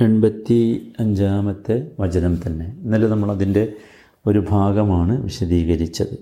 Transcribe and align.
എൺപത്തി 0.00 0.92
അഞ്ചാമത്തെ 1.00 1.90
വചനം 2.00 2.40
തന്നെ. 2.46 2.66
ഇന്നലെ 2.82 3.08
നമ്മളതിന്റെ 3.08 3.72
ഒരു 4.26 4.44
ഭാഗമാണ് 4.50 5.22
വിശദീകരിച്ചത്. 5.22 6.18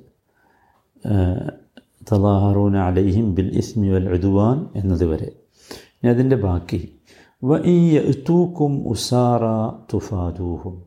തലാഹറൂൻ 2.13 2.77
അലൈഹിം 2.77 3.35
ബിൽ 3.35 3.59
ഇസ്മി 3.59 3.89
വൽ 3.89 4.09
ഉദുവാൻ 4.09 4.67
എന്നതുവരെ. 4.75 5.33
ഇനി 5.75 6.09
അതിന്റെ 6.09 6.37
ബാക്കി. 6.37 6.95
വ 7.45 7.57
ഇത്തൂക്കും 7.57 8.89
ഉസാറ 8.89 9.43
തുഫാദൂഹും. 9.95 10.83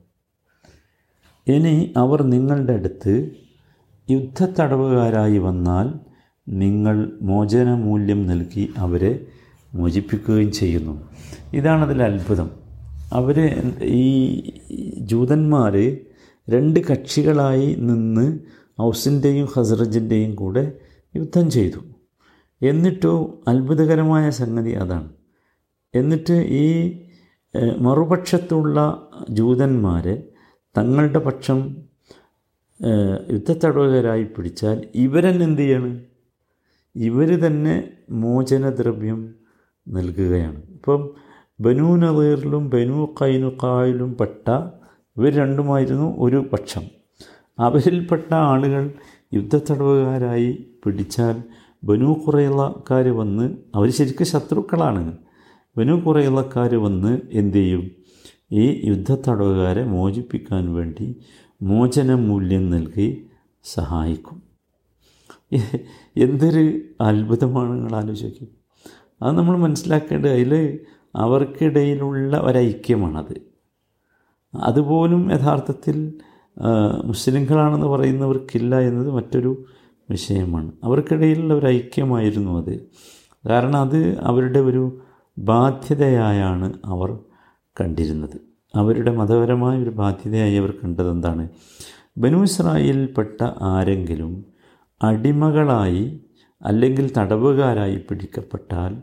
ഇനി 1.48 1.94
അവർ 1.98 2.24
നിങ്ങളുടെ 2.24 2.74
അടുത്ത് 2.74 3.30
യുദ്ധത്തടവുകാരായി 4.10 5.38
വന്നാൽ 5.38 5.94
നിങ്ങൾ 6.50 7.12
മോചനമൂല്യം 7.22 8.28
നൽകി 8.28 8.74
അവരെ 8.78 9.26
മോചിപ്പിക്കുകയും 9.74 10.52
ചെയ്യുന്നു. 10.52 11.02
ഇതാണതിൽ 11.54 12.04
അത്ഭുതം 12.04 12.62
അവർ 13.14 13.38
ഈ 13.84 14.08
ജൂതന്മാർ 15.12 15.74
രണ്ട് 16.50 16.80
കക്ഷികളായി 16.80 17.76
നിന്ന് 17.76 18.26
ഔസിന്റെയും 18.82 19.48
ഹസ്രജിന്റെയും 19.56 20.36
കൂടെ 20.36 20.64
യുദ്ധം 21.16 21.50
ചെയ്തു. 21.50 21.82
എന്നിട്ടോ 22.62 23.14
അത്ഭുതകരമായ 23.48 24.30
സംഗതി 24.30 24.72
അതാണ്. 24.72 25.10
എന്നിട്ട് 25.96 26.34
ഈ 26.34 26.68
മറുപക്ഷത്തുള്ള 27.80 28.78
ജൂതന്മാർ 29.30 30.06
തങ്ങളുടെ 30.78 31.20
പക്ഷം 31.20 31.60
യുദ്ധത്തടവുകാരായി 33.32 34.24
പിടിച്ചാൽ 34.24 34.78
ഇവരെന്നെ 34.96 35.46
എന്ത് 35.46 35.62
ചെയ്യാണ്? 35.62 35.92
ഇവർ 36.96 37.30
തന്നെ 37.48 37.76
മോചനദ്രവ്യം 38.12 39.20
നൽകുകയാണ്. 39.88 40.60
ഇപ്പം 40.72 41.02
ബനു 41.62 41.88
നവീറിലും 41.98 42.70
ബനു 42.70 43.16
കൈനുക്കായിലും 43.22 44.18
പെട്ട 44.20 44.50
ഇവർ 45.18 45.32
രണ്ടുമായിരുന്നു 45.36 46.16
ഒരു 46.20 46.38
പക്ഷം. 46.54 46.82
അവരിൽപ്പെട്ട 47.60 48.34
ആളുകൾ 48.34 48.84
യുദ്ധത്തടവുകാരായി 49.34 50.50
പിടിച്ചാൽ 50.86 51.36
ബനു 51.84 52.14
കുറയുള്ളക്കാർ 52.14 53.08
വന്ന് 53.10 53.46
അവർ 53.76 53.90
ശരിക്കും 53.92 54.28
ശത്രുക്കളാണ്. 54.28 55.18
ബനു 55.78 55.94
കുറയുള്ളക്കാർ 55.94 56.76
വന്ന് 56.76 57.22
എന്തു 57.32 57.58
ചെയ്യും? 57.58 57.92
ഈ 58.52 58.64
യുദ്ധത്തടവുകാരെ 58.90 59.84
മോചിപ്പിക്കാൻ 59.86 60.74
വേണ്ടി 60.74 61.08
മോചന 61.62 62.14
മൂല്യം 62.14 62.70
നൽകി 62.72 63.08
സഹായിക്കും. 63.64 64.38
എന്തൊരു 66.18 66.64
അത്ഭുതമാണ് 67.02 67.72
നിങ്ങൾ 67.74 67.96
ആലോചിക്കും 67.96 68.48
അത് 69.22 69.38
നമ്മൾ 69.38 69.58
മനസ്സിലാക്കേണ്ടത് 69.58 70.32
അതിൽ 70.32 70.80
അവർക്കിടയിലുള്ള 71.16 72.38
ഒരൈക്യമാണത്. 72.38 73.42
അതുപോലും 74.56 75.32
യഥാർത്ഥത്തിൽ 75.32 76.14
മുസ്ലിങ്ങളാണെന്ന് 77.06 77.86
പറയുന്നവർക്കില്ല 77.86 78.80
എന്നത് 78.80 79.12
മറ്റൊരു 79.12 79.66
വിഷയമാണ്. 80.10 80.72
അവർക്കിടയിലുള്ള 80.84 81.54
ഒരു 81.54 81.66
ഐക്യമായിരുന്നു 81.66 82.58
അത്. 82.58 82.80
കാരണം 83.50 83.80
അത് 83.80 84.20
അവരുടെ 84.20 84.60
ഒരു 84.60 85.02
ബാധ്യതയായാണ് 85.38 86.74
അവർ 86.86 87.20
കണ്ടിരുന്നത്. 87.82 88.52
അവരുടെ 88.76 89.12
മതപരമായ 89.12 89.84
ഒരു 89.84 89.90
ബാധ്യതയായി 89.90 90.56
അവർ 90.56 90.72
കണ്ടത് 90.72 91.12
എന്താണ് 91.12 91.50
ബനു 92.18 92.46
ആരെങ്കിലും 93.62 94.46
അടിമകളായി 95.02 96.22
അല്ലെങ്കിൽ 96.62 97.12
തടവുകാരായി 97.18 97.96
പിടിക്കപ്പെട്ടാൽ 98.10 98.98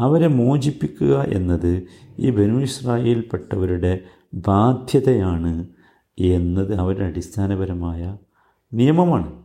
അവരെ 0.00 0.26
മോചിപ്പിക്കുക 0.26 1.22
എന്നത് 1.22 1.82
ഈ 2.18 2.30
ബനു 2.30 2.58
ഇസ്രായേൽപ്പെട്ടവരുടെ 2.58 3.92
ബാധ്യതയാണ് 4.34 5.66
എന്നത് 6.18 6.74
അവരുടെ 6.74 7.04
അടിസ്ഥാനപരമായ 7.04 8.16
നിയമമാണ്. 8.74 9.42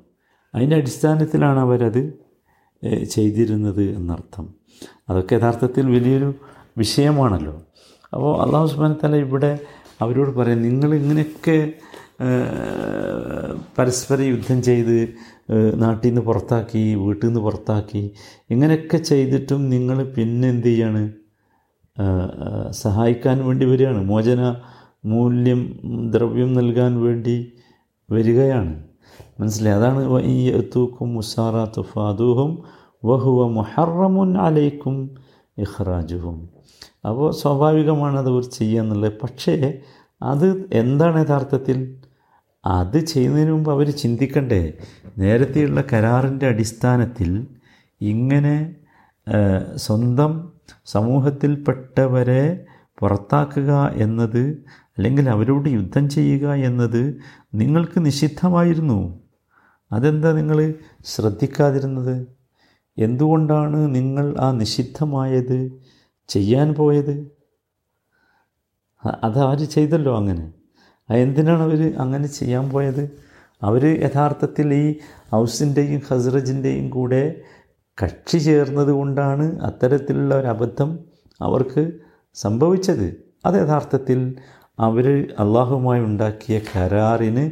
അതിന്റെ 0.55 0.75
അടിസ്ഥാനത്തിലാണ് 0.75 1.59
അവരത് 1.59 2.25
ചെയ്തിരുന്നത് 3.09 3.83
എന്നർത്ഥം. 3.83 4.53
അതൊക്കെ 5.09 5.35
യഥാർത്ഥത്തിൽ 5.35 5.85
വലിയൊരു 5.85 6.33
വിഷയമാണല്ലോ. 6.77 7.61
അപ്പോൾ 8.13 8.41
അള്ളാഹു 8.41 8.67
സുബാനത്തല 8.67 9.15
ഇവിടെ 9.15 9.59
അവരോട് 10.01 10.31
പറയാം 10.35 10.61
നിങ്ങൾ 10.61 10.95
ഇങ്ങനെയൊക്കെ 10.95 11.73
പരസ്പരം 13.77 14.23
യുദ്ധം 14.23 14.63
ചെയ്ത് 14.63 15.15
നാട്ടിൽ 15.75 16.07
നിന്ന് 16.07 16.21
പുറത്താക്കി 16.21 16.95
വീട്ടിൽ 16.95 17.27
നിന്ന് 17.27 17.41
പുറത്താക്കി 17.41 18.11
ഇങ്ങനെയൊക്കെ 18.49 18.97
ചെയ്തിട്ടും 18.97 19.69
നിങ്ങൾ 19.69 20.03
പിന്നെ 20.03 20.49
എന്ത് 20.49 20.67
ചെയ്യാണ്? 20.67 21.11
സഹായിക്കാൻ 22.71 23.47
വേണ്ടി 23.47 23.65
വരികയാണ്. 23.65 24.03
മോചന 24.03 24.55
മൂല്യം 25.05 25.79
ദ്രവ്യം 26.11 26.53
നൽകാൻ 26.53 27.01
വേണ്ടി 27.01 27.51
വരികയാണ്. 28.11 28.83
മനസ്സിലായി? 29.39 29.77
അതാണ് 29.77 30.23
ഈ 30.23 30.61
തൂക്കും 30.75 31.13
മുസാറ 31.13 31.65
തുഫാദൂഹും 31.65 32.63
വഹുവ 33.05 33.47
മുഹറമുൻ 33.47 34.37
അലൈക്കും 34.37 35.15
ഇഹ്റാജുഹും 35.57 36.49
അപ്പോൾ 37.07 37.31
സ്വാഭാവികമാണ് 37.31 38.19
അത് 38.19 38.43
ചെയ്യുക 38.49 38.81
എന്നുള്ളത് 38.81 39.13
പക്ഷേ 39.23 39.79
അത് 40.21 40.65
എന്താണ് 40.71 41.25
യഥാർത്ഥത്തിൽ? 41.25 42.04
അത് 42.65 42.99
ചെയ്യുന്നതിന് 42.99 43.51
മുമ്പ് 43.51 43.71
അവർ 43.71 43.89
ചിന്തിക്കണ്ടേ 43.91 44.73
നേരത്തെയുള്ള 45.17 45.83
കരാറിന്റെ 45.93 46.47
അടിസ്ഥാനത്തിൽ 46.47 47.47
ഇങ്ങനെ 48.01 48.75
സ്വന്തം 49.75 50.51
സമൂഹത്തിൽപ്പെട്ടവരെ 50.85 52.65
പുറത്താക്കുക 52.99 53.71
എന്നത് 53.95 54.63
അല്ലെങ്കിൽ 54.97 55.29
അവരോട് 55.29 55.69
യുദ്ധം 55.69 56.09
ചെയ്യുക 56.09 56.53
എന്നത് 56.53 57.21
നിങ്ങൾക്ക് 57.55 58.05
നിഷിദ്ധമായിരുന്നു. 58.05 59.19
അതെന്താ 59.91 60.31
നിങ്ങൾ 60.31 60.73
ശ്രദ്ധിക്കാതിരുന്നത്? 61.05 62.27
എന്തുകൊണ്ടാണ് 62.97 63.95
നിങ്ങൾ 63.95 64.35
ആ 64.39 64.51
നിഷിദ്ധമായത്? 64.51 65.71
ചെയ്യാൻ 66.27 66.73
പോയത്? 66.73 67.15
അത് 69.23 69.39
അവർ 69.39 69.59
ചെയ്തല്ലോ 69.65 70.17
അങ്ങനെ? 70.17 70.64
എന്തിനാണ് 71.09 71.63
അവർ 71.63 71.95
അങ്ങനെ 71.97 72.27
ചെയ്യാൻ 72.27 72.69
പോയത്? 72.69 73.09
അവർ 73.61 74.01
യഥാർത്ഥത്തിൽ 74.03 74.73
ഈ 74.73 74.95
ഹൗസിന്റെയും 75.31 76.01
ഹസ്രജിന്റെയും 76.11 76.89
കൂടെ 76.89 77.41
കക്ഷി 78.03 78.37
ചേർന്നത് 78.37 78.87
കൊണ്ടാണ് 78.87 79.61
അത്തരത്തിലുള്ള 79.61 80.35
ഒരു 80.35 80.47
അബദ്ധം 80.47 80.99
അവർക്ക് 81.41 81.91
സംഭവിച്ചത്. 82.33 83.15
അത് 83.45 83.55
യഥാർത്ഥത്തിൽ 83.55 84.35
അവർ 84.79 85.33
അള്ളാഹുമായി 85.39 86.01
ഉണ്ടാക്കിയ 86.01 86.61
കരാറിന് 86.75 87.51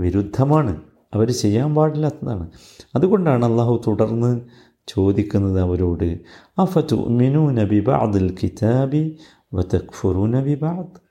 വിരുദ്ധമാണ്. 0.00 0.80
അവർ 1.14 1.30
ചെയ്യാൻ 1.30 1.74
പാടില്ലാത്തതാണ്. 1.74 2.50
അതുകൊണ്ടാണ് 2.96 3.44
അള്ളാഹു 3.44 3.82
തുടർന്ന് 3.86 4.40
ചോദിക്കുന്നത് 4.88 5.60
അവരോട് 5.60 6.18
അഫതു 6.58 6.94
മിനു 6.94 7.50
നബി 7.50 7.80
ബാദിൽ 7.80 8.36
കിതാബി 8.42 9.18
വതക്ഫുറു 9.54 10.26
നബി 10.26 10.54
ബാദ് 10.54 11.09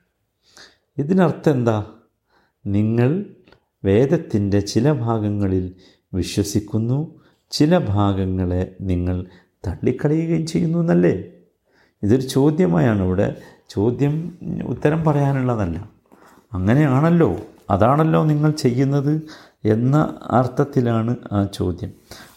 ഇതിനർത്ഥം 0.99 1.51
എന്താ? 1.51 1.85
നിങ്ങൾ 2.65 3.25
വേദത്തിന്റെ 3.85 4.59
ചില 4.59 4.91
ഭാഗങ്ങളിൽ 4.91 5.75
വിശ്വസിക്കുന്നു 6.13 7.19
ചില 7.51 7.77
ഭാഗങ്ങളെ 7.77 8.75
നിങ്ങൾ 8.81 9.25
തള്ളിക്കളയുകയും 9.67 10.47
ചെയ്യുന്നു 10.47 10.79
എന്നല്ലേ? 10.79 11.23
ഇതൊരു 12.03 12.21
ചോദ്യമായാണ് 12.21 13.01
ഇവിടെ. 13.01 13.35
ചോദ്യം 13.69 14.37
ഉത്തരം 14.67 15.03
പറയാനുള്ളതല്ല. 15.03 15.89
അങ്ങനെയാണല്ലോ 16.53 17.37
അതാണല്ലോ 17.69 18.23
നിങ്ങൾ 18.23 18.51
ചെയ്യുന്നത് 18.51 19.21
എന്ന 19.65 20.15
അർത്ഥത്തിലാണ് 20.31 21.15
ആ 21.31 21.47
ചോദ്യം. 21.53 21.91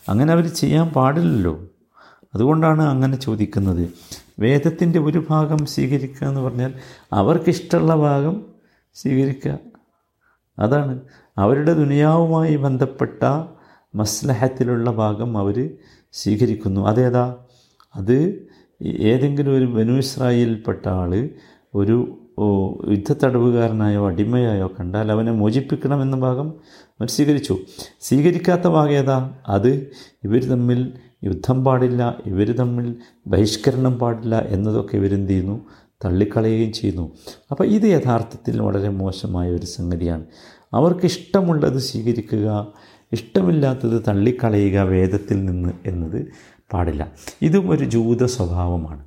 അങ്ങനെ 0.08 0.32
അവർ 0.32 0.48
ചെയ്യാൻ 0.48 0.88
പാടില്ലല്ലോ. 0.88 1.66
അതുകൊണ്ടാണ് 2.34 2.82
അങ്ങനെ 2.82 3.16
ചോദിക്കുന്നത്. 3.16 3.90
വേദത്തിന്റെ 4.38 4.98
ഒരു 4.98 5.26
ഭാഗം 5.30 5.66
സ്വീകരിക്കുക 5.66 6.26
എന്ന് 6.26 6.40
പറഞ്ഞാൽ 6.40 6.74
അവർക്കിഷ്ടമുള്ള 7.12 7.94
ഭാഗം 7.94 8.51
സ്വീകരിക്കുക. 8.94 9.58
അതാണ് 10.58 11.00
അവരുടെ 11.38 11.74
ദുനിയാവുമായി 11.74 12.56
ബന്ധപ്പെട്ട 12.56 13.24
മസ്ലഹത്തിലുള്ള 13.94 14.90
ഭാഗം 14.90 15.38
അവർ 15.38 15.70
സ്വീകരിക്കുന്നു. 16.12 16.80
അതേതാ? 16.80 17.36
അത് 17.96 18.48
ഏതെങ്കിലും 18.82 19.56
ഒരു 19.56 19.64
ബനു 19.64 19.92
ഇസ്രായേലിൽപ്പെട്ട 19.92 20.88
ആൾ 20.88 21.28
ഒരു 21.74 22.18
യുദ്ധത്തടവുകാരനായോ 22.90 24.08
അടിമയായോ 24.08 24.70
കണ്ടാൽ 24.80 25.12
അവനെ 25.12 25.32
മോചിപ്പിക്കണമെന്ന 25.32 26.16
ഭാഗം 26.16 26.48
അവർ 27.00 27.08
സ്വീകരിച്ചു. 27.08 27.58
സ്വീകരിക്കാത്ത 28.00 28.62
ഭാഗം 28.62 28.90
ഏതാ? 28.90 29.30
അത് 29.48 29.90
ഇവർ 30.24 30.44
തമ്മിൽ 30.44 30.92
യുദ്ധം 31.24 31.64
പാടില്ല 31.64 32.18
ഇവർ 32.26 32.52
തമ്മിൽ 32.52 32.96
ബഹിഷ്കരണം 33.26 33.98
പാടില്ല 33.98 34.38
എന്നതൊക്കെ 34.38 34.96
ഇവരെന്ത് 34.96 35.30
ചെയ്യുന്നു? 35.30 35.66
തള്ളിക്കളയുകയും 36.04 36.72
ചെയ്യുന്നു. 36.72 37.12
അപ്പോൾ 37.50 37.64
ഇത് 37.64 37.82
യഥാർത്ഥത്തിൽ 37.82 38.60
വളരെ 38.62 38.88
മോശമായ 38.88 39.50
ഒരു 39.50 39.66
സംഗതിയാണ്. 39.66 40.24
അവർക്ക് 40.74 41.04
ഇഷ്ടമുള്ളത് 41.04 41.78
സ്വീകരിക്കുക 41.78 42.72
ഇഷ്ടമില്ലാത്തത് 43.12 44.02
തള്ളിക്കളയുക 44.08 44.80
വേദത്തിൽ 44.80 45.44
നിന്ന് 45.44 45.72
എന്നത് 45.86 46.26
പാടില്ല. 46.72 47.12
ഇതും 47.42 47.70
ഒരു 47.70 47.84
ജൂത 47.84 48.24
സ്വഭാവമാണ്. 48.24 49.04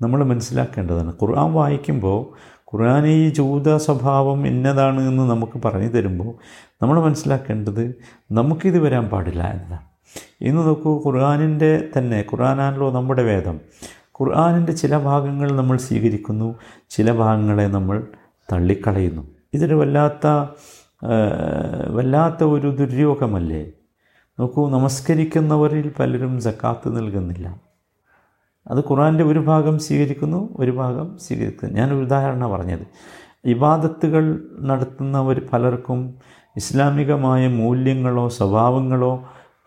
നമ്മൾ 0.00 0.24
മനസ്സിലാക്കേണ്ടതാണ് 0.24 1.10
ഖുർആൻ 1.10 1.52
വായിക്കുമ്പോൾ 1.52 2.52
ഖുർആൻ 2.74 3.06
ഈ 3.06 3.28
ജൂത 3.28 3.76
സ്വഭാവം 3.76 4.46
ഇന്നതാണ് 4.46 5.08
എന്ന് 5.08 5.30
നമുക്ക് 5.30 5.62
പറഞ്ഞു 5.64 5.88
തരുമ്പോൾ 5.88 6.34
നമ്മൾ 6.82 7.00
മനസ്സിലാക്കേണ്ടത് 7.00 7.94
നമുക്കിത് 8.32 8.78
വരാൻ 8.78 9.04
പാടില്ല 9.04 9.42
എന്നതാണ്. 9.42 9.82
ഇന്ന് 10.40 10.62
നോക്കൂ 10.66 11.02
ഖുർആാനിന്റെ 11.06 11.88
തന്നെ 11.98 12.20
ഖുർആനാണല്ലോ 12.20 12.92
നമ്മുടെ 12.92 13.22
വേദം. 13.22 13.60
ഖുർആാനിന്റെ 14.20 14.72
ചില 14.72 14.98
ഭാഗങ്ങൾ 14.98 15.52
നമ്മൾ 15.52 15.76
സ്വീകരിക്കുന്നു 15.76 16.54
ചില 16.90 17.12
ഭാഗങ്ങളെ 17.12 17.66
നമ്മൾ 17.66 18.06
തള്ളിക്കളയുന്നു. 18.52 19.22
ഇതൊരു 19.54 19.74
വല്ലാത്ത 19.74 20.26
വല്ലാത്ത 21.90 22.44
ഒരു 22.44 22.68
ദുര്യോഗമല്ലേ? 22.68 23.72
നോക്കൂ 24.40 24.70
നമസ്കരിക്കുന്നവരിൽ 24.70 25.92
പലരും 25.98 26.40
സക്കാത്ത് 26.40 26.96
നൽകുന്നില്ല. 26.96 27.60
അത് 28.68 28.78
ഖുറാന്റെ 28.78 29.24
ഒരു 29.24 29.38
ഭാഗം 29.38 29.78
സ്വീകരിക്കുന്നു 29.78 30.56
ഒരു 30.56 30.70
ഭാഗം 30.70 31.18
സ്വീകരിക്കുന്നു. 31.18 31.74
ഞാനൊരു 31.74 32.04
ഉദാഹരണം 32.04 32.50
പറഞ്ഞത്. 32.50 32.86
ഇബാദത്തുകൾ 33.44 34.48
നടത്തുന്നവർ 34.60 35.42
പലർക്കും 35.52 36.14
ഇസ്ലാമികമായ 36.56 37.48
മൂല്യങ്ങളോ 37.48 38.28
സ്വഭാവങ്ങളോ 38.28 39.12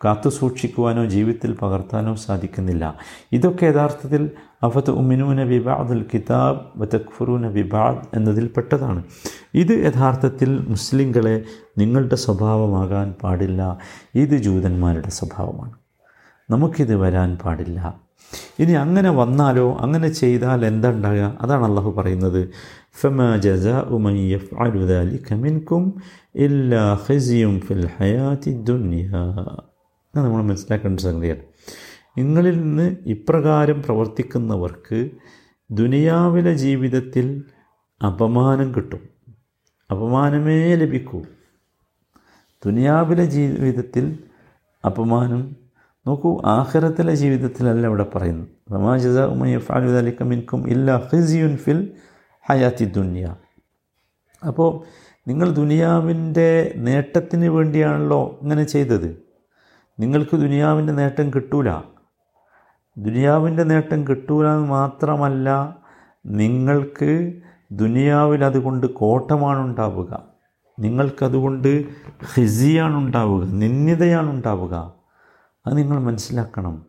കാത്തു 0.04 0.28
സൂക്ഷിക്കുവാനോ 0.28 1.04
ജീവിതത്തിൽ 1.04 1.52
പകർത്താനോ 1.62 2.14
സാധിക്കുന്നില്ല. 2.14 2.96
ഇതൊക്കെ 3.32 3.66
യഥാർത്ഥത്തിൽ 3.66 4.30
അഫത്ത് 4.62 4.90
ഉമിനൂന 4.90 5.42
വിബാദുൽ 5.42 6.04
കിതാബ് 6.14 6.60
വതഖ്ഫുറൂന 6.76 7.46
വിബാദ് 7.46 8.16
എന്നതിൽപ്പെട്ടതാണ് 8.16 9.02
ഇത് 9.54 9.72
യഥാർത്ഥത്തിൽ 9.84 10.58
മുസ്ലിങ്ങളെ 10.68 11.42
നിങ്ങളുടെ 11.78 12.14
സ്വഭാവമാകാൻ 12.14 13.14
പാടില്ല. 13.22 13.78
ഇത് 14.14 14.36
ജൂതന്മാരുടെ 14.36 15.08
സ്വഭാവമാണ്. 15.08 15.72
നമുക്കിത് 16.50 16.96
വരാൻ 16.96 17.38
പാടില്ല. 17.44 18.00
ഇനി 18.58 18.72
അങ്ങനെ 18.72 19.10
വന്നാലോ 19.10 19.76
അങ്ങനെ 19.80 20.08
ചെയ്താൽ 20.08 20.66
എന്താ 20.66 20.90
ഉണ്ടാകുക 20.90 21.38
അതാണ് 21.40 21.64
അള്ളാഹു 21.64 21.90
പറയുന്നത്. 21.90 22.48
ഫമ 23.00 23.36
ജസ 23.36 23.66
ഉമയ്യഫ് 23.66 24.54
അലുദാലിക 24.54 25.34
മിൻകും 25.34 25.94
ഇല്ലാ 26.34 26.98
ഖിസിയും 27.10 27.60
ഫിൽ 27.60 27.88
ഹയാത്തി 28.00 28.50
ദുനിയ. 28.50 29.10
നമ്മൾ 30.24 30.42
മനസ്സിലാക്കേണ്ട 30.42 31.00
സംഗതിയാണ്. 31.00 31.40
നിങ്ങളിൽ 32.18 32.60
നിന്ന് 32.60 32.96
ഇപ്രകാരം 33.06 33.82
പ്രവർത്തിക്കുന്നവർക്ക് 33.82 35.10
ദുനിയാവിലെ 35.70 36.54
ജീവിതത്തിൽ 36.54 37.44
അപമാനം 38.06 38.74
കിട്ടും. 38.74 39.08
അപമാനമേ 39.90 40.74
ലഭിക്കൂ. 40.74 41.22
ദുനിയാവിലെ 42.66 43.24
ജീവിതത്തിൽ 43.24 44.18
അപമാനം 44.86 45.56
നോക്കൂ 46.06 46.42
ആഖിറത്തിലെ 46.44 47.14
ജീവിതത്തിലല്ല 47.14 47.86
ഇവിടെ 47.86 48.06
പറയുന്നത്. 48.14 48.48
റമാജസ 48.72 49.18
ഉമയ്യഫാലുദലിക്ക 49.18 50.22
മിൻകും 50.22 50.68
ഇല്ല 50.68 50.96
ഹിസിയുൻ 50.96 51.56
ഫിൽ 51.56 51.92
ഹയാത്തി 52.50 52.84
ദുനിയ. 52.84 53.34
അപ്പോൾ 54.46 54.84
നിങ്ങൾ 55.28 55.50
ദുനിയാവിന്റെ 55.50 56.72
നേട്ടത്തിന് 56.76 57.46
വേണ്ടിയാണല്ലോ 57.46 58.38
ഇങ്ങനെ 58.42 58.64
ചെയ്തത്. 58.64 59.25
നിങ്ങൾക്ക് 59.98 60.36
ദുനിയാവിന്റെ 60.36 60.92
നേട്ടം 60.92 61.30
കിട്ടൂല. 61.30 61.70
ദുനിയാവിന്റെ 62.98 63.62
നേട്ടം 63.62 64.06
കിട്ടൂല 64.06 64.48
എന്ന് 64.48 64.68
മാത്രമല്ല 64.68 65.76
നിങ്ങൾക്ക് 66.26 67.32
ദുനിയാവിൽ 67.72 68.44
അതുകൊണ്ട് 68.44 68.86
കോട്ടമാണ് 68.86 69.58
ഉണ്ടാവുക. 69.58 70.22
നിങ്ങൾക്കതുകൊണ്ട് 70.78 71.84
ഹിസിയാണ് 72.34 72.96
ഉണ്ടാവുക 72.96 73.44
നിന്യതയാണ് 73.44 74.30
ഉണ്ടാവുക. 74.30 74.92
അത് 75.66 75.78
നിങ്ങൾ 75.78 75.98
മനസ്സിലാക്കണം. 75.98 76.86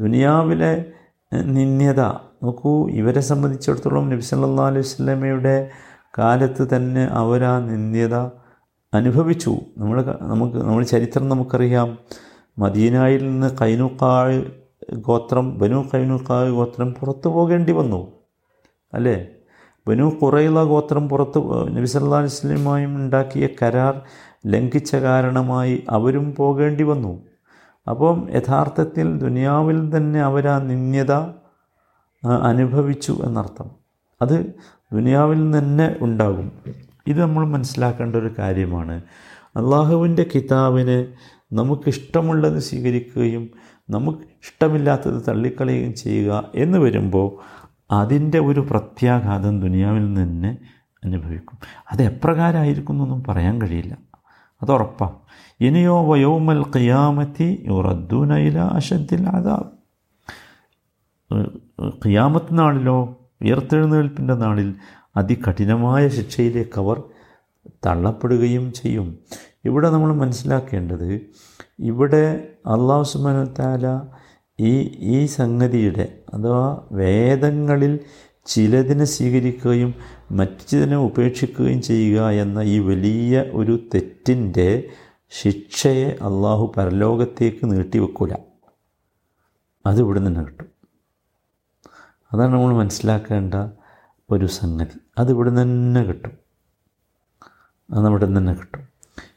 ദുനിയാവിലെ 0.00 0.84
നിന്യത 1.34 2.00
നോക്കൂ 2.42 2.88
ഇവരെ 2.88 3.20
സംബന്ധിച്ചിടത്തോളം 3.20 4.10
നബി 4.10 4.20
സല്ലാ 4.20 4.66
അലൈഹി 4.66 4.82
സ്വലമയുടെ 4.82 5.70
കാലത്ത് 6.18 6.76
തന്നെ 6.76 7.04
അവരാ 7.04 7.58
നിന്യത 7.58 8.14
അനുഭവിച്ചു. 8.94 9.58
നമ്മൾ 9.78 10.18
നമുക്ക് 10.22 10.56
നമ്മുടെ 10.56 10.86
ചരിത്രം 10.86 11.28
നമുക്കറിയാം. 11.28 11.98
മദീനായിൽ 12.58 13.28
നിന്ന് 13.28 13.56
കൈനുക്കാഴ് 13.60 14.44
ഗോത്രം 14.94 15.58
ബനു 15.58 15.84
കൈനുക്കാഴ് 15.94 16.50
ഗോത്രം 16.50 16.92
പുറത്തു 16.92 17.28
പോകേണ്ടി 17.28 17.72
വന്നു. 17.72 18.12
അല്ലേ? 18.94 19.26
ബനു 19.88 20.12
കുറയില 20.22 20.62
ഗോത്രം 20.62 21.08
പുറത്ത് 21.08 21.38
നബി 21.76 21.86
സല്ലാ 21.86 22.18
അലൈഹി 22.18 22.30
സ്വലമായും 22.30 22.96
ഉണ്ടാക്കിയ 22.96 23.48
കരാർ 23.62 24.00
ലംഘിച്ച 24.46 24.96
കാരണമായി 24.96 25.84
അവരും 25.90 26.34
പോകേണ്ടി 26.34 26.82
വന്നു. 26.82 27.22
അപ്പം 27.90 28.28
യഥാർത്ഥത്തിൽ 28.30 29.18
ദുനിയാവിൽ 29.18 29.96
തന്നെ 29.96 30.20
അവരാ 30.20 30.58
നിന്യത 30.58 31.12
അനുഭവിച്ചു 32.42 33.18
എന്നർത്ഥം. 33.24 33.70
അത് 34.22 34.46
ദുനിയാവിൽ 34.92 35.58
തന്നെ 35.58 35.96
ഉണ്ടാകും. 36.00 36.52
ഇത് 37.06 37.20
നമ്മൾ 37.20 37.46
മനസ്സിലാക്കേണ്ട 37.46 38.16
ഒരു 38.16 38.30
കാര്യമാണ്. 38.38 39.02
അള്ളാഹുവിന്റെ 39.56 40.26
കിതാബിന് 40.34 41.06
നമുക്കിഷ്ടമുള്ളത് 41.52 42.58
സ്വീകരിക്കുകയും 42.58 43.50
നമുക്ക് 43.90 44.18
ഇഷ്ടമില്ലാത്തത് 44.18 45.22
തള്ളിക്കളയുകയും 45.28 45.94
ചെയ്യുക 45.94 46.50
എന്ന് 46.54 46.78
വരുമ്പോൾ 46.78 47.58
അതിന്റെ 47.90 48.38
ഒരു 48.38 48.60
പ്രത്യാഘാതം 48.60 49.60
ദുനിയാവിൽ 49.60 50.12
നിന്ന് 50.12 50.56
അനുഭവിക്കും. 51.04 51.58
അത് 51.92 52.02
എപ്രകാരമായിരിക്കും 52.02 52.92
എന്നൊന്നും 52.92 53.24
പറയാൻ 53.24 53.62
കഴിയില്ല. 53.62 53.98
അത് 54.62 54.72
ഉറപ്പാണ്. 54.72 55.12
ഇനിയോ 55.60 56.12
വയോമൽ 56.12 56.62
ഖിയാമത്തി 56.76 57.64
യുറദ്ദൂനയില 57.68 58.58
അശദ്ദിൽ 58.58 59.28
അതാബ് 59.28 59.78
ഖിയാമത്ത് 62.06 62.58
നാളിലോ 62.58 63.18
ഉയർത്തെഴുന്നേൽപ്പിന്റെ 63.42 64.34
നാളിൽ 64.34 64.74
അതികഠിനമായ 65.16 66.08
ശിക്ഷയിലേക്ക് 66.08 66.78
അവർ 66.78 67.02
തള്ളപ്പെടുകയും 67.84 68.72
ചെയ്യും. 68.72 69.18
ഇവിടെ 69.64 69.90
നമ്മൾ 69.90 70.14
മനസ്സിലാക്കേണ്ടത് 70.14 71.30
ഇവിടെ 71.78 72.48
അള്ളാഹു 72.66 73.02
സുബാനത്താല 73.02 74.02
ഈ 74.60 74.78
ഈ 74.98 75.26
സംഗതിയുടെ 75.26 76.18
അഥവാ 76.34 76.80
വേദങ്ങളിൽ 76.92 78.00
ചിലതിനെ 78.46 79.04
സ്വീകരിക്കുകയും 79.04 79.94
മറ്റു 80.30 80.70
ചിലതിനെ 80.70 80.96
ഉപേക്ഷിക്കുകയും 80.96 81.82
ചെയ്യുക 81.82 82.28
എന്ന 82.28 82.60
ഈ 82.60 82.78
വലിയ 82.78 83.40
ഒരു 83.40 83.88
തെറ്റിന്റെ 83.94 84.88
ശിക്ഷയെ 85.30 86.04
അള്ളാഹു 86.04 86.74
പരലോകത്തേക്ക് 86.76 87.72
നീട്ടിവെക്കൂല. 87.72 88.34
അത് 89.86 90.00
ഇവിടെ 90.00 90.20
നിന്ന് 90.20 90.46
കിട്ടും. 90.46 90.66
അതാണ് 92.32 92.52
നമ്മൾ 92.52 92.74
മനസ്സിലാക്കേണ്ട 92.74 93.54
ഒരു 94.30 94.46
സംഗതി. 94.46 94.98
അത് 95.18 95.30
ഇവിടെ 95.30 95.62
തന്നെ 95.62 96.02
കിട്ടും. 96.02 96.37
ഇവിടെ 97.90 98.26
തന്നെ 98.38 98.52
കിട്ടും. 98.54 98.82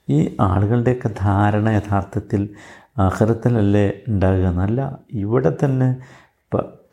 ഈ 0.09 0.35
ആളുകളുടെയൊക്കെ 0.41 1.09
ധാരണ 1.19 1.69
യഥാർത്ഥത്തിൽ 1.69 2.49
അഹരത്തിലല്ലേ 2.97 3.93
ഉണ്ടാകുക 4.07 4.47
എന്നല്ല 4.47 4.99
ഇവിടെ 5.11 5.51
തന്നെ 5.63 5.89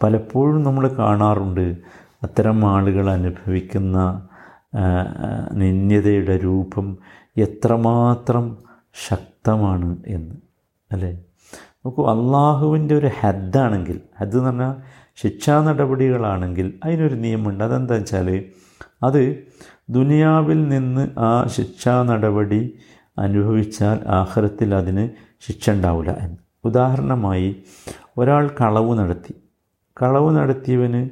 പലപ്പോഴും 0.03 0.63
നമ്മൾ 0.65 0.89
കാണാറുണ്ട് 0.89 1.67
അത്തരം 2.23 2.67
ആളുകൾ 2.67 3.11
അനുഭവിക്കുന്ന 3.11 3.99
നിന്യതയുടെ 5.53 6.37
രൂപം 6.37 6.99
എത്രമാത്രം 7.37 8.59
ശക്തമാണ് 9.09 9.97
എന്ന് 10.07 10.37
അല്ലേ? 10.93 11.13
നോക്കൂ 11.85 12.03
അള്ളാഹുവിന്റെ 12.09 12.95
ഒരു 12.95 13.11
ഹദ്ദാണെങ്കിൽ 13.21 14.01
ഹദ് 14.21 14.37
എന്ന് 14.37 14.49
പറഞ്ഞാൽ 14.49 14.75
ശിക്ഷാ 15.17 15.63
നടപടികളാണെങ്കിൽ 15.63 16.81
അതിനൊരു 16.85 17.15
നിയമമുണ്ട്. 17.15 17.65
അതെന്താ 17.65 17.95
വെച്ചാൽ 17.95 18.29
അത് 19.03 19.23
ദുനിയാവിൽ 19.91 20.69
നിന്ന് 20.69 21.09
ആ 21.19 21.47
ശിക്ഷാ 21.47 22.03
നടപടി 22.03 22.79
അനുഭവിച്ചാൽ 23.19 24.01
ആഹ്റത്തിൽ 24.09 24.75
അതിന് 24.75 25.09
ശിക്ഷ 25.47 25.71
ഉണ്ടാവില്ല 25.71 26.11
എന്ന്. 26.11 26.37
ഉദാഹരണമായി 26.65 27.63
ഒരാൾ 28.19 28.51
കളവ് 28.61 28.99
നടത്തി. 28.99 29.35
കളവ് 30.03 30.37
നടത്തിയവന് 30.37 31.03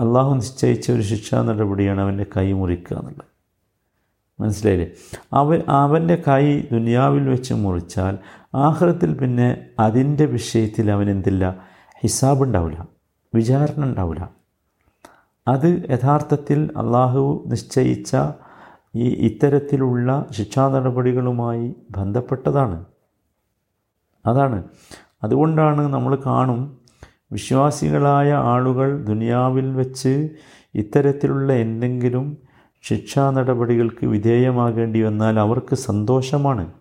അള്ളാഹു 0.00 0.34
നിശ്ചയിച്ച 0.34 0.90
ഒരു 0.90 1.02
ശിക്ഷാ 1.02 1.42
നടപടിയാണ് 1.42 2.00
അവന്റെ 2.00 2.26
കൈ 2.36 2.52
മുറിക്കുക 2.52 2.96
എന്നുള്ളത്. 2.96 3.28
മനസ്സിലായില്ലേ? 4.40 4.90
അവൻ 5.32 5.62
അവന്റെ 5.68 6.22
കൈ 6.28 6.60
ദുനിയാവിൽ 6.72 7.28
വെച്ച് 7.28 7.54
മുറിച്ചാൽ 7.54 8.18
ആഹ്റത്തിൽ 8.54 9.14
പിന്നെ 9.14 9.56
അതിന്റെ 9.78 10.24
വിഷയത്തിൽ 10.24 10.90
അവൻ 10.90 11.10
എന്തില്ല 11.10 11.60
ഹിസാബ് 12.02 12.42
ഉണ്ടാവില്ല 12.42 12.86
വിചാരണ 13.34 13.84
ഉണ്ടാവില്ല. 13.84 14.41
അത് 15.48 15.86
യഥാർത്ഥത്തിൽ 15.90 16.70
അള്ളാഹു 16.76 17.44
നിശ്ചയിച്ച 17.46 18.16
ഈ 18.96 19.08
ഇത്തരത്തിലുള്ള 19.08 20.26
ശിക്ഷാ 20.30 20.68
നടപടികളുമായി 20.68 21.74
ബന്ധപ്പെട്ടതാണ്. 21.90 22.84
അതാണ്. 24.26 24.64
അതുകൊണ്ടാണ് 25.22 25.80
നമ്മൾ 25.80 26.18
കാണും 26.26 26.78
വിശ്വാസികളായ 27.32 28.32
ആളുകൾ 28.32 29.02
ദുനിയാവിൽ 29.02 29.74
വെച്ച് 29.74 30.30
ഇത്തരത്തിലുള്ള 30.74 31.52
എന്തെങ്കിലും 31.52 32.36
ശിക്ഷാ 32.82 33.30
നടപടികൾക്ക് 33.30 34.06
വിധേയമാകേണ്ടി 34.06 35.02
വന്നാൽ 35.02 35.40
അവർക്ക് 35.40 35.74
സന്തോഷമാണ്. 35.74 36.72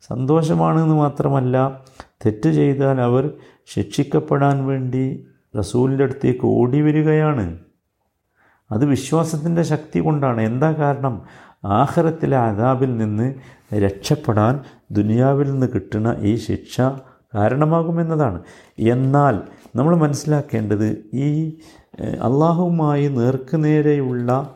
സന്തോഷമാണെന്ന് 0.00 0.94
മാത്രമല്ല 0.94 1.80
തെറ്റ് 2.26 2.50
ചെയ്താൽ 2.50 3.00
അവർ 3.00 3.30
ശിക്ഷിക്കപ്പെടാൻ 3.66 4.66
വേണ്ടി 4.66 5.26
റസൂലിന്റെ 5.58 6.04
അടുത്തേക്ക് 6.04 6.46
ഓടി 6.46 6.80
വരികയാണ് 6.80 7.67
അത് 8.70 8.84
വിശ്വാസത്തിന്റെ 8.84 9.62
ശക്തി 9.62 10.00
കൊണ്ടാണ്. 10.00 10.40
എന്താ 10.40 10.72
കാരണം? 10.72 11.22
ആഹരത്തിലെ 11.64 12.38
അതാബിൽ 12.38 12.96
നിന്ന് 12.96 13.34
രക്ഷപ്പെടാൻ 13.74 14.60
ദുനിയാവിൽ 14.90 15.52
നിന്ന് 15.52 15.66
കിട്ടുന്ന 15.74 16.16
ഈ 16.20 16.36
ശിക്ഷ 16.36 16.80
കാരണമാകുമെന്നതാണ്. 17.34 18.42
എന്നാൽ 18.78 19.40
നമ്മൾ 19.76 19.96
മനസ്സിലാക്കേണ്ടത് 19.96 21.10
ഈ 21.14 21.56
അള്ളാഹുവുമായി 22.00 23.08
നേർക്കുനേരെയുള്ള 23.08 24.54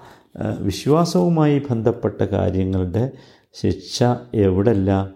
വിശ്വാസവുമായി 0.61 1.63
ബന്ധപ്പെട്ട 1.71 2.23
കാര്യങ്ങളുടെ 2.23 3.11
ശിക്ഷ 3.53 4.03
എവിടല്ല? 4.35 5.11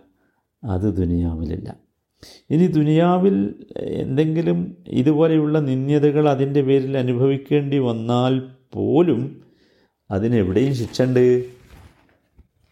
അത് 0.64 0.96
ദുനിയാവിലില്ല. 0.96 1.76
ഇനി 2.50 2.66
ദുനിയാവിൽ 2.66 3.54
എന്തെങ്കിലും 3.76 4.76
ഇതുപോലെയുള്ള 4.88 5.60
നിന്യതകൾ 5.60 6.28
അതിന്റെ 6.28 6.62
പേരിൽ 6.62 6.98
അനുഭവിക്കേണ്ടി 6.98 7.78
വന്നാൽ 7.78 8.55
പോലും 8.72 9.36
അതിനെവിടെയും 10.10 10.74
ശിക്ഷയുണ്ട് 10.74 11.44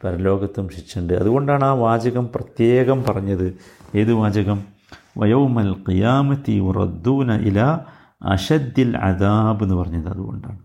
പരലോകത്തും 0.04 0.68
ശിക്ഷയുണ്ട് 0.68 1.12
അതുകൊണ്ടാണ് 1.12 1.64
ആ 1.64 1.72
വാചകം 1.72 2.28
പ്രത്യേകം 2.34 3.04
പറഞ്ഞത്. 3.08 3.56
ഏത് 3.96 4.12
വാചകം? 4.12 4.64
വയോമൽ 5.18 5.72
ഖിയാമത്തി 5.72 6.58
ഉറദ്ദൂന 6.58 7.32
ഇല 7.32 7.78
അഷദ്ദിൽ 8.22 8.96
അദാബ് 8.96 9.62
എന്ന് 9.62 9.74
പറഞ്ഞത് 9.74 10.08
അതുകൊണ്ടാണ്. 10.08 10.58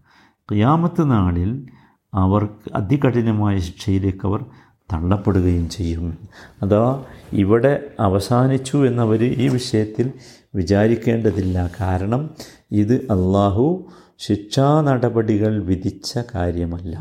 ഖിയാമത്ത് 0.51 1.11
നാളിൽ 1.11 1.67
അവർക്ക് 2.13 2.75
അതികഠിനമായ 2.75 3.59
ശിക്ഷയിലേക്ക് 3.59 4.27
അവർ 4.27 4.45
തള്ളപ്പെടുകയും 4.93 5.69
ചെയ്യും. 5.69 6.17
അതാ 6.63 7.03
ഇവിടെ 7.33 7.91
അവസാനിച്ചു 7.99 8.87
എന്നവർ 8.87 9.23
ഈ 9.23 9.47
വിഷയത്തിൽ 9.47 10.11
വിചാരിക്കേണ്ടതില്ല. 10.55 11.69
കാരണം 11.81 12.29
ഇത് 12.71 12.93
അള്ളാഹു 12.93 13.85
ശിക്ഷാ 14.19 14.81
നടപടികൾ 14.81 15.63
വിധിച്ച 15.63 16.19
കാര്യമല്ല. 16.35 16.95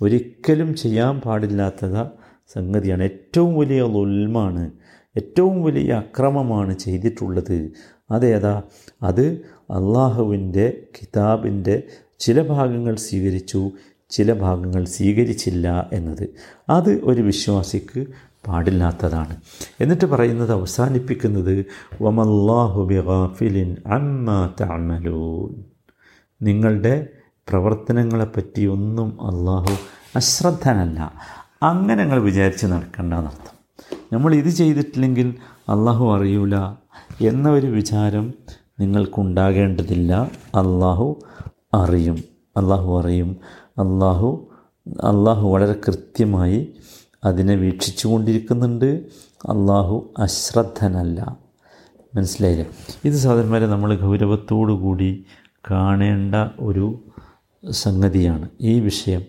ഒരിക്കലും 0.00 0.76
ചെയ്യാൻ 0.76 1.20
പാടില്ലാത്തത 1.20 2.02
സംഗതിയാണ്. 2.54 3.02
ഏറ്റവും 3.02 3.58
വലിയ 3.58 3.82
ഉൽമാണ് 3.82 4.70
ഏറ്റവും 5.16 5.62
വലിയ 5.62 5.92
അക്രമമാണ് 5.92 6.78
ചെയ്തിട്ടുള്ളത്. 6.78 7.70
അതേതാ 8.10 8.62
അത് 9.02 9.26
അള്ളാഹുവിന്റെ 9.70 10.82
കിതാബിന്റെ 10.96 11.82
ചില 12.18 12.42
ഭാഗങ്ങൾ 12.42 12.94
സ്വീകരിച്ചു 12.96 13.70
ചില 14.10 14.32
ഭാഗങ്ങൾ 14.32 14.84
സ്വീകരിച്ചില്ല 14.84 15.90
എന്നത്. 15.92 16.28
അത് 16.68 17.00
ഒരു 17.04 17.22
വിശ്വാസിക്ക് 17.22 18.06
പാടില്ലാത്തതാണ്. 18.46 19.36
എന്നിട്ട് 19.80 20.04
പറയുന്നത് 20.04 20.52
അവസാനിപ്പിക്കുന്നത് 20.52 21.66
വമല്ലാഹു 22.02 22.84
ബിഗാഫിലിൻ 22.84 23.76
അമ്മ 23.86 24.54
തഅമലൂൻ. 24.60 25.77
നിങ്ങളുടെ 26.42 27.08
പ്രവർത്തനങ്ങളെപ്പറ്റി 27.48 28.66
ഒന്നും 28.66 29.26
അള്ളാഹു 29.26 29.76
അശ്രദ്ധനല്ല. 30.16 31.12
അങ്ങനെ 31.62 31.94
നിങ്ങൾ 31.94 32.22
വിചാരിച്ച് 32.22 32.66
നടക്കേണ്ട 32.66 33.14
എന്നർത്ഥം 33.14 33.58
നമ്മൾ 34.12 34.34
ഇത് 34.34 34.48
ചെയ്തിട്ടില്ലെങ്കിൽ 34.48 35.34
അള്ളാഹു 35.68 36.16
അറിയൂല 36.16 36.56
എന്ന 37.20 37.50
ഒരു 37.50 37.66
വിചാരം 37.66 38.34
നിങ്ങൾക്കുണ്ടാകേണ്ടതില്ല. 38.80 40.30
അള്ളാഹു 40.54 41.18
അറിയും. 41.74 42.24
അള്ളാഹു 42.56 43.00
അറിയും. 43.00 43.36
അള്ളാഹു 43.68 44.48
അള്ളാഹു 44.88 45.48
വളരെ 45.48 45.72
കൃത്യമായി 45.72 46.74
അതിനെ 47.24 47.54
വീക്ഷിച്ചു 47.54 48.08
കൊണ്ടിരിക്കുന്നുണ്ട് 48.08 49.06
അള്ളാഹു 49.48 50.10
അശ്രദ്ധനല്ല. 50.18 51.36
മനസ്സിലായില്ലേ? 52.16 52.66
ഇത് 53.04 53.14
സാധാരണ 53.14 53.58
നമ്മൾ 53.58 53.96
ഗൗരവത്തോടു 53.96 54.72
കൂടി 54.72 55.24
കാണേണ്ട 55.70 56.34
ഒരു 56.60 56.98
സംഗതിയാണ് 57.70 58.48
ഈ 58.60 58.80
വിഷയം. 58.80 59.22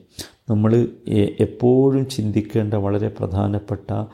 നമ്മൾ 0.49 0.87
എപ്പോഴും 1.39 2.09
ചിന്തിക്കേണ്ട 2.09 2.73
വളരെ 2.73 3.07
പ്രധാനപ്പെട്ട 3.07 4.05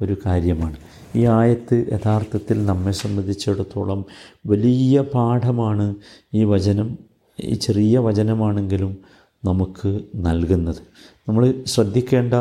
ഒരു 0.00 0.16
കാര്യമാണ്. 0.26 0.76
ഈ 1.16 1.26
ആയത്ത് 1.26 1.88
യഥാർത്ഥത്തിൽ 1.92 2.66
നമ്മെ 2.66 2.92
സംബന്ധിച്ചിടത്തോളം 2.92 4.04
വലിയ 4.46 5.00
പാഠമാണ് 5.00 5.94
ഈ 6.34 6.44
വചനം 6.44 6.98
ഈ 7.40 7.54
ചെറിയ 7.54 7.98
വചനമാണെങ്കിലും 7.98 8.98
നമുക്ക് 9.44 10.00
നൽകുന്നത്. 10.16 10.76
നമ്മൾ 11.28 11.64
ശ്രദ്ധിക്കേണ്ട 11.66 12.34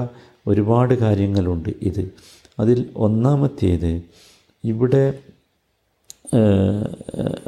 ഒരുപാട് 0.47 0.93
കാര്യങ്ങളുണ്ട് 0.93 1.69
ഇത്. 1.81 2.11
അതിൽ 2.59 2.89
ഒന്നാമത്തേത് 2.95 4.01
ഇവിടെ 4.63 5.19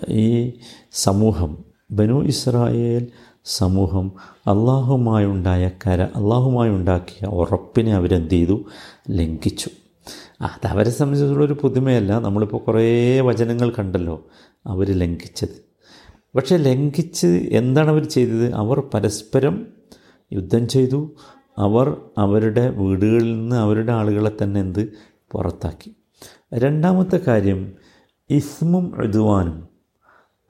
ഈ 0.09 0.51
സമൂഹം 0.91 1.62
ബനു 1.91 2.23
ഇസ്രായേൽ 2.23 3.07
സമൂഹം 3.45 4.11
അള്ളാഹുമായുണ്ടായ 4.47 5.71
കര 5.87 6.01
അള്ളാഹുമായുണ്ടാക്കിയ 6.01 7.27
ഉറപ്പിനെ 7.27 7.93
അവരെന്ത് 7.93 8.29
ചെയ്തു 8.29 8.63
ലംഘിച്ചു 9.09 9.69
അതവരെ 10.41 10.89
സംബന്ധിച്ചുള്ള 10.89 11.45
ഒരു 11.45 11.57
പുതുമയല്ല. 11.61 12.19
നമ്മളിപ്പോൾ 12.19 12.57
കുറേ 12.57 13.19
വചനങ്ങൾ 13.19 13.73
കണ്ടല്ലോ 13.79 14.27
അവർ 14.67 14.91
ലംഘിച്ചത്. 14.91 15.65
പക്ഷേ 16.35 16.57
ലംഘിച്ച് 16.57 17.27
എന്താണ് 17.51 17.89
അവർ 17.89 18.03
ചെയ്തത്? 18.03 18.53
അവർ 18.53 18.79
പരസ്പരം 18.93 19.67
യുദ്ധം 20.33 20.67
ചെയ്തു. 20.67 21.11
അവർ 21.57 21.97
അവരുടെ 22.17 22.69
വീടുകളിൽ 22.69 23.33
നിന്ന് 23.33 23.55
അവരുടെ 23.55 23.91
ആളുകളെ 23.91 24.31
തന്നെ 24.43 24.59
എന്ത്? 24.59 24.93
പുറത്താക്കി. 25.31 25.95
രണ്ടാമത്തെ 26.53 27.19
കാര്യം 27.27 27.73
ഇസ്മും 28.29 28.93
ഋതുവാനും 29.05 29.72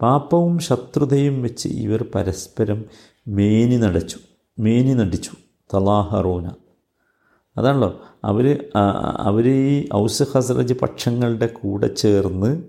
പാപ്പവും 0.03 0.59
ശത്രുതയും 0.59 1.41
വെച്ച് 1.43 1.67
ഇവർ 1.67 2.05
പരസ്പരം 2.15 2.85
മേനി 3.27 3.77
നടച്ചു 3.77 4.17
മേനി 4.59 4.93
നടിച്ചു 4.93 5.31
തലാഹറൂന. 5.73 6.51
അതാണല്ലോ 7.57 8.01
അവർ 8.25 8.45
അവർ 9.19 9.47
ഈ 9.49 9.87
ഔസ് 9.95 10.23
ഹസ്രജ് 10.33 10.73
പക്ഷങ്ങളുടെ 10.73 11.47
കൂടെ 11.47 11.87
ചേർന്ന് 11.87 12.63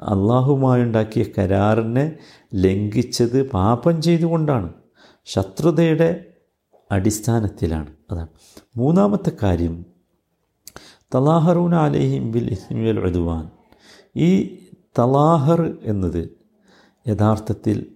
അള്ളാഹുമായുണ്ടാക്കിയ 0.00 1.24
കരാറിനെ 1.38 2.16
ലംഘിച്ചത് 2.54 3.50
പാപം 3.50 4.02
ചെയ്തുകൊണ്ടാണ്. 4.02 4.72
ശത്രുതയുടെ 5.24 6.24
അടിസ്ഥാനത്തിലാണ്. 6.92 7.90
അതാണ്. 8.10 8.28
മൂന്നാമത്തെ 8.76 9.32
കാര്യം 9.42 9.86
തലാഹറൂൻ 11.14 11.74
അലഹിം 11.74 12.32
ബിൽ 12.32 12.48
ഇസ്മിയൽ 12.50 13.00
ഉദ്വാൻ. 13.00 13.50
ഈ 14.16 14.30
തലാഹർ 14.98 15.78
എന്നത് 15.82 16.43
യഥാർത്ഥത്തിൽ 17.08 17.86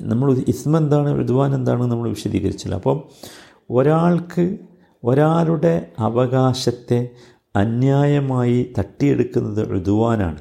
നമ്മൾ 0.00 0.34
ഇസ്മ 0.48 0.76
എന്താണ് 0.76 1.10
ഉദ്വാൻ 1.10 1.54
എന്താണ് 1.54 1.84
നമ്മൾ 1.90 2.08
വിശദീകരിച്ചില്ല. 2.08 2.74
അപ്പം 2.74 3.08
ഒരാൾക്ക് 3.70 4.58
ഒരാളുടെ 5.04 5.92
അവകാശത്തെ 5.98 7.10
അന്യായമായി 7.56 8.72
തട്ടിയെടുക്കുന്നത് 8.78 9.82
ഋതുവാനാണ്. 9.82 10.38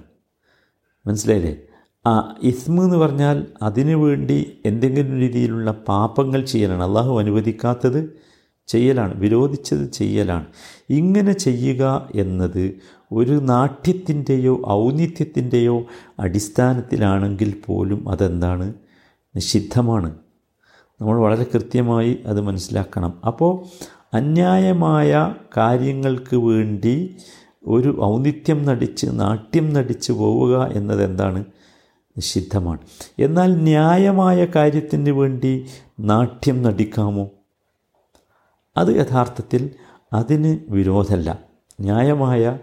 മനസ്സിലായില്ലേ? 1.07 1.57
ആ 2.07 2.35
ഇസ്മ 2.43 2.83
എന്ന് 2.83 2.97
പറഞ്ഞാൽ 2.97 3.45
അതിനു 3.61 3.95
വേണ്ടി 3.95 4.57
എന്തെങ്കിലും 4.65 5.19
രീതിയിലുള്ള 5.19 5.71
പാപങ്ങൾ 5.71 6.45
ചെയ്യലാണ്. 6.45 6.83
അള്ളാഹു 6.83 7.19
അനുവദിക്കാത്തത് 7.19 8.17
ചെയ്യലാണ് 8.67 9.19
വിരോധിച്ചത് 9.19 9.91
ചെയ്യലാണ്. 9.91 10.45
ഇങ്ങനെ 10.89 11.33
ചെയ്യുക 11.33 12.09
എന്നത് 12.15 12.79
ഒരു 13.11 13.31
നാട്യത്തിന്റെയോ 13.31 14.61
ഔന്നിത്യത്തിന്റെയോ 14.67 15.85
അടിസ്ഥാനത്തിലാണെങ്കിൽ 16.19 17.61
പോലും 17.65 18.09
അതെന്താണ്? 18.09 18.73
നിഷിദ്ധമാണ്. 19.35 20.15
നമ്മൾ 21.01 21.19
വളരെ 21.19 21.43
കൃത്യമായി 21.43 22.19
അത് 22.25 22.41
മനസ്സിലാക്കണം. 22.41 23.21
അപ്പോൾ 23.27 23.65
അന്യായമായ 24.13 25.35
കാര്യങ്ങൾക്ക് 25.57 26.35
വേണ്ടി 26.35 27.15
ഒരു 27.67 28.03
ഔന്നിത്യം 28.03 28.65
നടിച്ച് 28.65 29.07
നാട്യം 29.11 29.73
നടിച്ച് 29.73 30.11
പോവുക 30.11 30.69
എന്നത് 30.73 31.03
എന്താണ് 31.03 31.45
നിഷിദ്ധമാണ്. 32.17 32.79
എന്നാൽ 33.19 33.55
ന്യായമായ 33.55 34.47
കാര്യത്തിന് 34.55 35.09
വേണ്ടി 35.09 35.65
നാട്യം 35.99 36.63
നടിക്കാമോ? 36.63 37.29
അത് 38.77 38.87
യഥാർത്ഥത്തിൽ 38.87 39.69
അതിന് 40.13 40.59
വിരോധമല്ല. 40.69 41.39
ന്യായമായ 41.81 42.59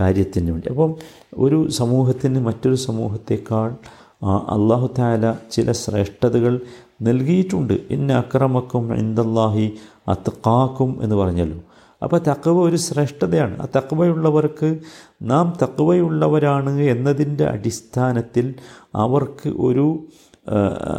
കാര്യത്തിന് 0.00 0.50
വേണ്ടി. 0.50 0.68
അപ്പം 0.68 0.94
ഒരു 1.36 1.68
സമൂഹത്തിന് 1.68 2.38
മറ്റൊരു 2.40 2.74
സമൂഹത്തേക്കാൾ 2.74 3.76
അള്ളാഹു 4.24 4.90
താല 4.98 5.34
ചില 5.50 5.72
ശ്രേഷ്ഠതകൾ 5.72 6.60
നൽകിയിട്ടുണ്ട്. 7.02 7.74
ഇന്ന 7.90 8.12
അക്രമക്കും 8.12 8.94
ഇന്ദല്ലാഹി 8.94 9.72
അത്തക്കാക്കും 10.08 10.98
എന്ന് 11.02 11.16
പറഞ്ഞല്ലോ. 11.16 11.58
അപ്പോൾ 12.02 12.18
തക്കവ 12.18 12.62
ഒരു 12.68 12.76
ശ്രേഷ്ഠതയാണ്. 12.76 13.62
ആ 13.62 13.66
തക്കവയുള്ളവർക്ക് 13.76 14.78
നാം 15.22 15.52
തക്കവയുള്ളവരാണ് 15.62 16.80
എന്നതിന്റെ 16.80 17.44
അടിസ്ഥാനത്തിൽ 17.44 18.54
അവർക്ക് 18.94 19.48
ഒരു 19.48 19.86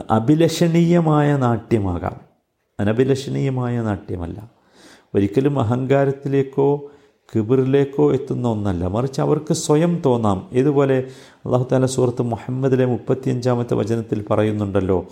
അഭിലഷണീയമായ 0.09 1.37
നാട്യമാകാം. 1.37 2.17
അനഭിലഷണീയമായ 2.79 3.81
നാട്യമല്ല. 3.81 4.49
ഒരിക്കലും 5.15 5.59
അഹങ്കാരത്തിലേക്കോ 5.59 6.69
കിബിറിലേക്കോ 7.35 8.13
എത്തുന്ന 8.13 8.47
ഒന്നല്ല. 8.47 8.87
മറിച്ച് 8.87 9.21
അവർക്ക് 9.21 9.53
സ്വയം 9.53 10.01
തോന്നാം. 10.05 10.47
ഇതുപോലെ 10.51 11.03
അള്ളാഹു 11.45 11.67
താല 11.71 11.85
സൂറത്ത് 11.85 12.21
മുഹമ്മദിലെ 12.21 12.85
മുപ്പത്തിയഞ്ചാമത്തെ 12.85 13.73
വചനത്തിൽ 13.73 14.25
പറയുന്നുണ്ടല്ലോ. 14.29 15.05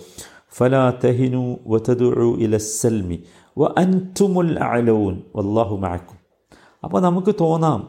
ഫല 0.56 0.92
തഹിനു 1.04 1.56
വതദുഉ 1.66 2.36
ഇലസ്സൽമി 2.38 3.22
വ 3.58 3.64
അൻതുമുൽ 3.78 4.58
അലൗൻ 4.58 5.22
വല്ലാഹു 5.36 5.76
മഅക്കും. 5.76 6.18
അപ്പോൾ 6.84 7.02
നമുക്ക് 7.02 7.34
തോന്നാം. 7.40 7.88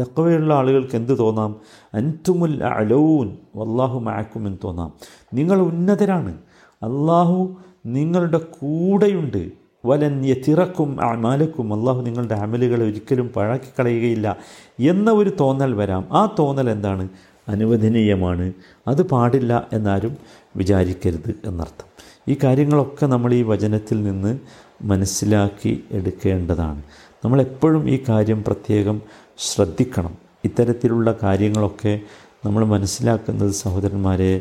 തക്കവയുള്ള 0.00 0.54
ആളുകൾക്ക് 0.54 0.96
എന്ത് 0.96 1.18
തോന്നാം? 1.18 1.56
അൻതുമുൽ 1.94 2.64
അലൗൻ 2.64 3.36
വല്ലാഹു 3.56 4.00
മഅക്കും 4.00 4.46
എന്ന് 4.46 4.58
തോന്നാം. 4.64 4.92
നിങ്ങൾ 5.34 5.60
ഉന്നതരാണ്. 5.60 6.38
അള്ളാഹു 6.74 7.56
നിങ്ങളുടെ 7.86 8.38
കൂടെയുണ്ട്. 8.38 9.61
വലൻ 9.86 10.24
യത്തിറക്കും 10.26 11.00
അമാലക്കും 11.00 11.74
അള്ളാഹു 11.74 12.02
നിങ്ങളുടെ 12.02 12.34
അമലുകളെ 12.34 12.84
ഒരിക്കലും 12.84 13.28
പഴക്കി 13.28 13.70
കളയുകയില്ല 13.80 14.36
എന്ന 14.80 15.10
ഒരു 15.10 15.32
തോന്നൽ 15.40 15.74
വരാം. 15.74 16.08
ആ 16.12 16.34
തോന്നൽ 16.38 16.70
എന്താണ്? 16.70 17.08
അനുവദനീയമാണ്. 17.48 18.52
അത് 18.88 19.02
പാടില്ല 19.02 19.68
എന്നാരും 19.72 20.16
വിചാരിക്കരുത് 20.56 21.34
എന്നർത്ഥം. 21.44 22.14
ഈ 22.28 22.36
കാര്യങ്ങളൊക്കെ 22.44 23.06
നമ്മൾ 23.06 23.34
ഈ 23.34 23.42
വചനത്തിൽ 23.42 24.02
നിന്ന് 24.02 24.38
മനസ്സിലാക്കി 24.82 25.84
എടുക്കേണ്ടതാണ്. 25.90 26.82
നമ്മളെപ്പോഴും 27.24 27.90
ഈ 27.90 28.04
കാര്യം 28.08 28.44
പ്രത്യേകം 28.44 29.02
ശ്രദ്ധിക്കണം. 29.38 30.14
ഇത്തരത്തിലുള്ള 30.44 31.18
കാര്യങ്ങളൊക്കെ 31.22 32.00
നമ്മൾ 32.46 32.64
മനസ്സിലാക്കുന്നത് 32.64 33.50
സഹോദരന്മാരെ 33.50 34.40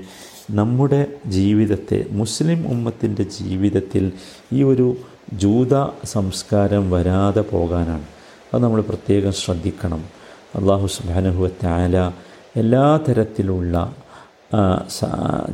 നമ്മുടെ 0.51 1.07
ജീവിതത്തെ 1.25 2.05
മുസ്ലിം 2.11 2.67
ഉമ്മത്തിന്റെ 2.67 3.23
ജീവിതത്തിൽ 3.23 4.11
ഈ 4.53 4.63
ഒരു 4.63 4.97
ജൂത 5.33 5.73
സംസ്കാരം 6.05 6.91
വരാതെ 6.91 7.41
പോകാനാണ്. 7.41 8.05
അത് 8.53 8.63
നമ്മൾ 8.63 8.81
പ്രത്യേകം 8.81 9.33
ശ്രദ്ധിക്കണം. 9.33 10.03
അള്ളാഹു 10.55 10.87
സുബാനുഹുവത്തായ 10.87 12.11
എല്ലാ 12.55 12.99
തരത്തിലുള്ള 13.07 13.95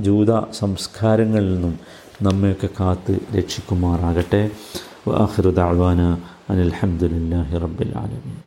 ജൂത 0.01 0.31
സംസ്കാരങ്ങളിൽ 0.51 1.53
നിന്നും 1.53 1.79
നമ്മയൊക്കെ 2.21 2.69
കാത്ത് 2.79 3.19
രക്ഷിക്കുമാറാകട്ടെ. 3.37 4.49
ആഹിറുദാഴ്വാന 5.13 6.17
അനിൽഹമുല്ലാഹി 6.49 7.57
റബ്ബിൽ 7.57 7.93
ആലമീൻ. 7.97 8.35